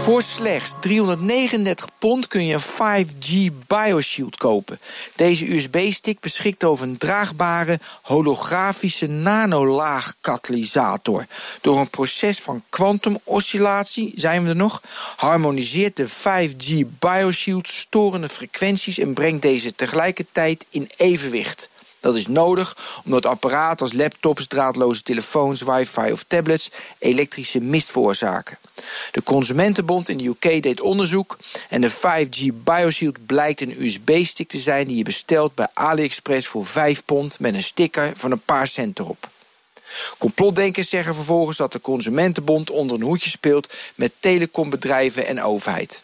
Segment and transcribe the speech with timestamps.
[0.00, 4.80] Voor slechts 339 pond kun je een 5G BioShield kopen.
[5.16, 11.26] Deze USB-stick beschikt over een draagbare holografische nanolaag katalysator.
[11.60, 14.82] Door een proces van kwantumoscillatie, zijn we er nog,
[15.16, 21.68] harmoniseert de 5G BioShield storende frequenties en brengt deze tegelijkertijd in evenwicht.
[22.00, 28.58] Dat is nodig omdat apparaten als laptops, draadloze telefoons, wifi of tablets elektrische mist veroorzaken.
[29.12, 34.58] De Consumentenbond in de UK deed onderzoek en de 5G BioShield blijkt een USB-stick te
[34.58, 38.66] zijn die je bestelt bij AliExpress voor 5 pond met een sticker van een paar
[38.66, 39.28] cent erop.
[40.18, 46.02] Complotdenkers zeggen vervolgens dat de Consumentenbond onder een hoedje speelt met telecombedrijven en overheid.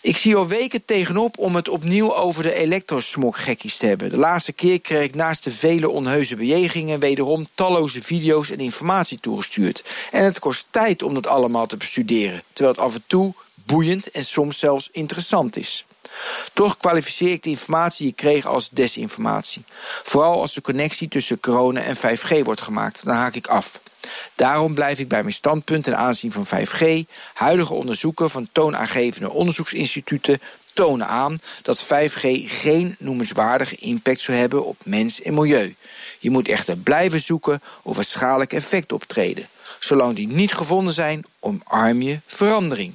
[0.00, 4.10] Ik zie al weken tegenop om het opnieuw over de elektrosmog-gekkies te hebben.
[4.10, 9.20] De laatste keer kreeg ik naast de vele onheuse bejegingen wederom talloze video's en informatie
[9.20, 9.84] toegestuurd.
[10.10, 14.10] En het kost tijd om dat allemaal te bestuderen, terwijl het af en toe boeiend
[14.10, 15.84] en soms zelfs interessant is.
[16.52, 19.64] Toch kwalificeer ik de informatie die ik kreeg als desinformatie.
[20.02, 23.80] Vooral als de connectie tussen corona en 5G wordt gemaakt, dan haak ik af.
[24.34, 27.10] Daarom blijf ik bij mijn standpunt ten aanzien van 5G.
[27.34, 30.40] Huidige onderzoeken van toonaangevende onderzoeksinstituten
[30.72, 35.74] tonen aan dat 5G geen noemenswaardige impact zou hebben op mens en milieu.
[36.18, 39.48] Je moet echter blijven zoeken of er schadelijke effecten optreden.
[39.78, 42.94] Zolang die niet gevonden zijn, omarm je verandering.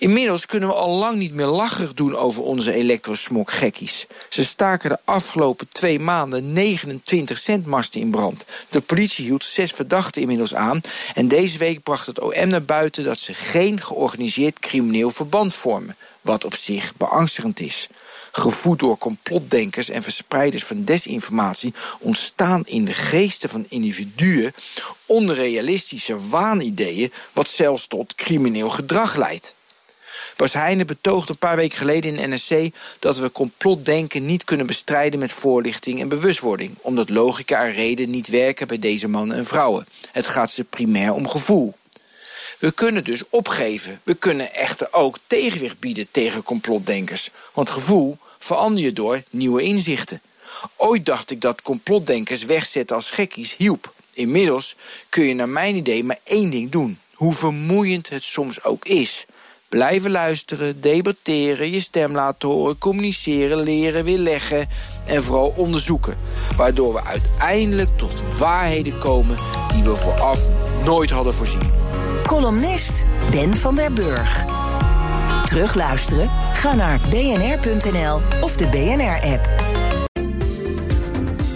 [0.00, 4.06] Inmiddels kunnen we al lang niet meer lacherig doen over onze elektrosmog-gekkies.
[4.28, 8.44] Ze staken de afgelopen twee maanden 29 centmasten in brand.
[8.68, 10.80] De politie hield zes verdachten inmiddels aan.
[11.14, 15.96] En deze week bracht het OM naar buiten dat ze geen georganiseerd crimineel verband vormen.
[16.20, 17.88] Wat op zich beangstigend is.
[18.32, 24.54] Gevoed door complotdenkers en verspreiders van desinformatie ontstaan in de geesten van individuen
[25.06, 29.54] onrealistische waanideeën, wat zelfs tot crimineel gedrag leidt.
[30.36, 35.20] Bas Heijnen betoogde een paar weken geleden in NSC dat we complotdenken niet kunnen bestrijden
[35.20, 39.86] met voorlichting en bewustwording, omdat logica en reden niet werken bij deze mannen en vrouwen.
[40.12, 41.74] Het gaat ze primair om gevoel.
[42.58, 44.00] We kunnen dus opgeven.
[44.02, 47.30] We kunnen echter ook tegenwicht bieden tegen complotdenkers.
[47.54, 50.20] Want gevoel verander je door nieuwe inzichten.
[50.76, 53.92] Ooit dacht ik dat complotdenkers wegzetten als gekkies hielp.
[54.12, 54.76] Inmiddels
[55.08, 56.98] kun je naar mijn idee maar één ding doen.
[57.14, 59.26] Hoe vermoeiend het soms ook is.
[59.70, 64.68] Blijven luisteren, debatteren, je stem laten horen, communiceren, leren, weerleggen
[65.06, 66.16] en vooral onderzoeken.
[66.56, 69.36] Waardoor we uiteindelijk tot waarheden komen
[69.74, 70.48] die we vooraf
[70.84, 71.70] nooit hadden voorzien.
[72.26, 74.44] Columnist Ben van der Burg.
[75.44, 76.30] Terugluisteren?
[76.54, 79.48] Ga naar bnr.nl of de BNR-app.